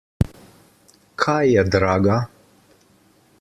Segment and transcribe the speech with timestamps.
[1.25, 2.17] Kaj je draga?